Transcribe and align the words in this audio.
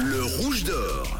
Le 0.00 0.24
rouge 0.24 0.64
d'or. 0.64 1.18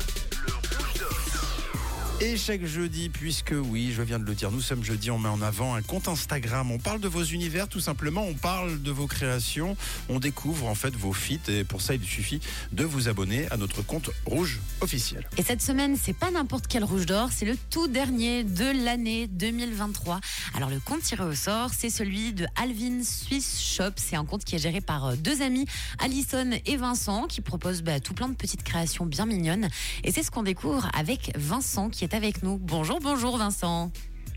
Et 2.21 2.37
chaque 2.37 2.65
jeudi, 2.65 3.11
puisque 3.11 3.55
oui, 3.57 3.93
je 3.97 4.03
viens 4.03 4.19
de 4.19 4.25
le 4.25 4.35
dire, 4.35 4.51
nous 4.51 4.61
sommes 4.61 4.83
jeudi, 4.83 5.09
on 5.09 5.21
met 5.21 5.29
en 5.29 5.41
avant 5.41 5.77
un 5.77 5.83
compte 5.83 6.09
Instagram. 6.09 6.73
On 6.73 6.79
parle 6.79 6.99
de 6.99 7.07
vos 7.07 7.23
univers, 7.23 7.69
tout 7.69 7.79
simplement. 7.79 8.25
On 8.25 8.35
parle 8.35 8.83
de 8.83 8.91
vos 8.91 9.07
créations. 9.07 9.77
On 10.09 10.19
découvre 10.19 10.67
en 10.67 10.75
fait 10.75 10.93
vos 10.97 11.13
feats. 11.13 11.49
Et 11.49 11.63
pour 11.63 11.81
ça, 11.81 11.95
il 11.95 12.03
suffit 12.03 12.41
de 12.73 12.83
vous 12.83 13.09
abonner 13.09 13.49
à 13.53 13.57
notre 13.57 13.83
compte 13.83 14.11
rouge 14.27 14.59
officiel. 14.81 15.29
Et 15.37 15.45
cette 15.45 15.63
semaine, 15.63 15.97
c'est 15.97 16.13
pas 16.13 16.33
n'importe 16.33 16.67
quel 16.67 16.83
rouge 16.83 17.07
d'or, 17.07 17.29
c'est 17.33 17.45
le 17.45 17.57
tout 17.71 17.87
dernier 17.87 18.43
de 18.43 18.85
l'année 18.85 19.29
2023. 19.29 20.19
Alors 20.57 20.71
le 20.71 20.81
compte 20.81 21.03
tiré 21.03 21.23
au 21.23 21.35
sort, 21.37 21.71
c'est 21.73 21.91
celui 21.91 22.33
de 22.33 22.47
Alvin 22.57 23.05
Swiss 23.05 23.63
Shop. 23.63 23.93
C'est 23.95 24.17
un 24.17 24.25
compte 24.25 24.43
qui 24.43 24.57
est 24.57 24.59
géré 24.59 24.81
par 24.81 25.07
euh, 25.07 25.15
deux 25.15 25.41
amis, 25.41 25.67
Alison 26.01 26.51
et 26.67 26.77
Vincent, 26.77 27.29
qui 27.29 27.43
proposent 27.43 27.83
bah, 27.83 28.01
tout 28.01 28.15
plein 28.15 28.29
de 28.29 28.35
petites 28.35 28.65
créations 28.65 29.07
bien 29.07 29.25
mignonnes. 29.25 29.69
Et 30.03 30.11
c'est 30.11 30.25
ce 30.25 30.33
qu'on 30.33 30.43
découvre 30.43 30.91
avec 30.99 31.31
Vincent 31.37 31.91
qui 31.91 32.05
est 32.05 32.08
avec 32.15 32.43
nous. 32.43 32.59
Bonjour, 32.59 33.01
bonjour 33.01 33.37
Vincent. 33.39 33.91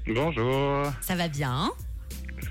Bonjour, 0.08 0.92
Ça 1.02 1.16
va 1.16 1.28
bien 1.28 1.72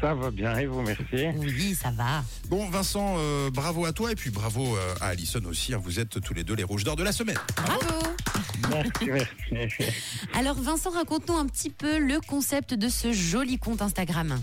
ça 0.01 0.15
va 0.15 0.31
bien 0.31 0.57
et 0.57 0.67
vous, 0.67 0.81
merci. 0.81 1.27
Oui, 1.37 1.75
ça 1.75 1.91
va. 1.91 2.23
Bon, 2.49 2.71
Vincent, 2.71 3.17
euh, 3.19 3.51
bravo 3.51 3.85
à 3.85 3.93
toi 3.93 4.11
et 4.13 4.15
puis 4.15 4.31
bravo 4.31 4.75
euh, 4.77 4.95
à 5.01 5.09
Alison 5.09 5.41
aussi. 5.45 5.75
hein. 5.75 5.81
Vous 5.83 5.99
êtes 6.01 6.21
tous 6.23 6.33
les 6.33 6.43
deux 6.45 6.55
les 6.55 6.63
rouges 6.63 6.85
d'or 6.85 6.97
de 6.97 7.03
la 7.03 7.13
semaine. 7.13 7.37
Bravo. 7.57 8.07
Merci, 8.71 9.27
merci. 9.53 9.83
Alors 10.35 10.55
Vincent, 10.55 10.91
raconte-nous 10.91 11.37
un 11.37 11.45
petit 11.47 11.69
peu 11.71 11.99
le 11.99 12.19
concept 12.21 12.73
de 12.73 12.89
ce 12.89 13.13
joli 13.13 13.59
compte 13.59 13.83
Instagram. 13.83 14.41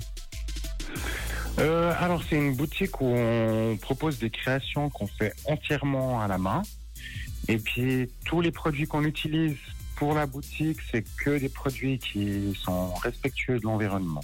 Euh, 1.60 1.94
alors, 2.00 2.22
c'est 2.30 2.36
une 2.36 2.56
boutique 2.56 3.02
où 3.02 3.06
on 3.06 3.78
propose 3.78 4.20
des 4.20 4.30
créations 4.30 4.90
qu'on 4.90 5.08
fait 5.08 5.34
entièrement 5.46 6.22
à 6.22 6.28
la 6.28 6.38
main. 6.38 6.62
Et 7.48 7.58
puis, 7.58 8.12
tous 8.26 8.42
les 8.42 8.52
produits 8.52 8.86
qu'on 8.86 9.06
utilise 9.06 9.56
pour 9.98 10.14
la 10.14 10.26
boutique, 10.26 10.78
c'est 10.92 11.04
que 11.18 11.38
des 11.38 11.50
produits 11.50 12.00
qui 12.00 12.58
sont 12.64 12.94
respectueux 12.94 13.60
de 13.60 13.64
l'environnement. 13.64 14.24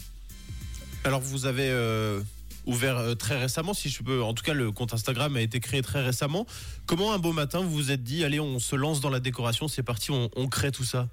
Alors 1.03 1.19
vous 1.19 1.45
avez 1.45 1.69
euh, 1.69 2.21
ouvert 2.65 2.97
euh, 2.97 3.15
très 3.15 3.37
récemment, 3.37 3.73
si 3.73 3.89
je 3.89 4.01
peux. 4.03 4.23
En 4.23 4.33
tout 4.33 4.43
cas, 4.43 4.53
le 4.53 4.71
compte 4.71 4.93
Instagram 4.93 5.35
a 5.35 5.41
été 5.41 5.59
créé 5.59 5.81
très 5.81 6.01
récemment. 6.01 6.45
Comment 6.85 7.11
un 7.13 7.19
beau 7.19 7.33
matin 7.33 7.59
vous 7.59 7.71
vous 7.71 7.91
êtes 7.91 8.03
dit, 8.03 8.23
allez, 8.23 8.39
on 8.39 8.59
se 8.59 8.75
lance 8.75 9.01
dans 9.01 9.09
la 9.09 9.19
décoration, 9.19 9.67
c'est 9.67 9.83
parti, 9.83 10.11
on, 10.11 10.29
on 10.35 10.47
crée 10.47 10.71
tout 10.71 10.85
ça? 10.85 11.09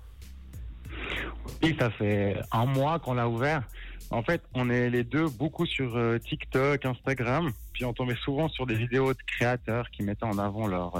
Oui, 1.63 1.75
ça 1.79 1.91
fait 1.91 2.37
un 2.53 2.67
mois 2.67 2.99
qu'on 2.99 3.15
l'a 3.15 3.29
ouvert. 3.29 3.63
En 4.11 4.23
fait, 4.23 4.43
on 4.55 4.71
est 4.71 4.91
les 4.91 5.05
deux 5.05 5.29
beaucoup 5.29 5.67
sur 5.67 5.97
euh, 5.97 6.19
TikTok, 6.19 6.85
Instagram, 6.85 7.53
puis 7.73 7.85
on 7.85 7.93
tombait 7.93 8.17
souvent 8.25 8.49
sur 8.49 8.67
des 8.67 8.75
vidéos 8.75 9.13
de 9.15 9.19
créateurs 9.27 9.91
qui 9.91 10.03
mettaient 10.03 10.25
en 10.25 10.39
avant 10.39 10.67
leur 10.67 10.97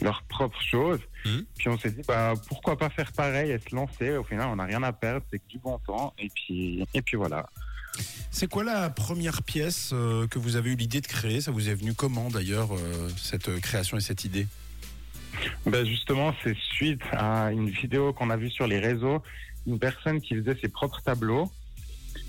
leurs 0.00 0.22
propres 0.22 0.62
choses. 0.62 1.00
Mhm. 1.24 1.44
Puis 1.56 1.68
on 1.68 1.78
s'est 1.78 1.90
dit, 1.90 2.02
bah 2.06 2.34
pourquoi 2.48 2.76
pas 2.76 2.88
faire 2.88 3.12
pareil 3.12 3.50
et 3.50 3.58
se 3.58 3.74
lancer. 3.74 4.16
Au 4.16 4.24
final, 4.24 4.48
on 4.48 4.56
n'a 4.56 4.64
rien 4.64 4.82
à 4.82 4.92
perdre, 4.92 5.24
c'est 5.30 5.38
que 5.38 5.48
du 5.48 5.58
bon 5.58 5.78
temps. 5.78 6.14
Et 6.18 6.28
puis 6.34 6.86
et 6.94 7.02
puis 7.02 7.16
voilà. 7.16 7.48
C'est 8.30 8.48
quoi 8.48 8.64
la 8.64 8.90
première 8.90 9.42
pièce 9.42 9.90
euh, 9.92 10.26
que 10.28 10.38
vous 10.38 10.56
avez 10.56 10.70
eu 10.70 10.76
l'idée 10.76 11.00
de 11.00 11.06
créer? 11.06 11.40
Ça 11.40 11.50
vous 11.50 11.68
est 11.68 11.74
venu 11.74 11.94
comment 11.94 12.30
d'ailleurs, 12.30 12.74
euh, 12.74 13.08
cette 13.16 13.48
euh, 13.48 13.58
création 13.58 13.96
et 13.96 14.00
cette 14.00 14.24
idée? 14.24 14.46
Ben 15.66 15.84
justement, 15.84 16.34
c'est 16.42 16.56
suite 16.56 17.02
à 17.12 17.52
une 17.52 17.70
vidéo 17.70 18.12
qu'on 18.12 18.30
a 18.30 18.36
vue 18.36 18.50
sur 18.50 18.66
les 18.66 18.78
réseaux, 18.78 19.22
une 19.66 19.78
personne 19.78 20.20
qui 20.20 20.34
faisait 20.34 20.56
ses 20.60 20.68
propres 20.68 21.00
tableaux. 21.02 21.50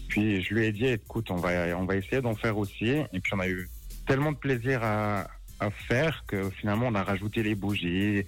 Puis 0.07 0.41
je 0.41 0.53
lui 0.53 0.65
ai 0.65 0.71
dit, 0.71 0.85
écoute, 0.85 1.29
on 1.29 1.35
va, 1.35 1.77
on 1.77 1.85
va 1.85 1.95
essayer 1.95 2.21
d'en 2.21 2.35
faire 2.35 2.57
aussi. 2.57 2.89
Et 3.13 3.19
puis 3.19 3.33
on 3.33 3.39
a 3.39 3.47
eu 3.47 3.69
tellement 4.07 4.31
de 4.31 4.37
plaisir 4.37 4.83
à, 4.83 5.27
à 5.59 5.71
faire 5.71 6.23
que 6.27 6.49
finalement 6.49 6.87
on 6.87 6.95
a 6.95 7.03
rajouté 7.03 7.43
les 7.43 7.55
bougies. 7.55 8.23